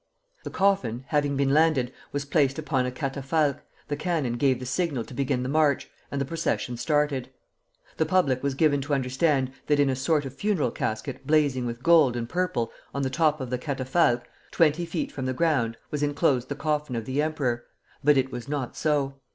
The 0.43 0.49
coffin, 0.49 1.03
having 1.09 1.37
been 1.37 1.53
landed, 1.53 1.93
was 2.11 2.25
placed 2.25 2.57
upon 2.57 2.87
a 2.87 2.91
catafalque, 2.91 3.61
the 3.87 3.95
cannon 3.95 4.33
gave 4.33 4.59
the 4.59 4.65
signal 4.65 5.03
to 5.03 5.13
begin 5.13 5.43
the 5.43 5.47
march, 5.47 5.91
and 6.09 6.19
the 6.19 6.25
procession 6.25 6.75
started. 6.75 7.29
The 7.97 8.07
public 8.07 8.41
was 8.41 8.55
given 8.55 8.81
to 8.81 8.95
understand 8.95 9.51
that 9.67 9.79
in 9.79 9.91
a 9.91 9.95
sort 9.95 10.25
of 10.25 10.33
funeral 10.33 10.71
casket 10.71 11.27
blazing 11.27 11.67
with 11.67 11.83
gold 11.83 12.15
and 12.15 12.27
purple, 12.27 12.71
on 12.95 13.03
the 13.03 13.11
top 13.11 13.39
of 13.39 13.51
the 13.51 13.59
catafalque, 13.59 14.27
twenty 14.49 14.87
feet 14.87 15.11
from 15.11 15.27
the 15.27 15.35
ground, 15.35 15.77
was 15.91 16.01
enclosed 16.01 16.49
the 16.49 16.55
coffin 16.55 16.95
of 16.95 17.05
the 17.05 17.21
Emperor; 17.21 17.65
but 18.03 18.17
it 18.17 18.31
was 18.31 18.49
not 18.49 18.75
so. 18.75 19.19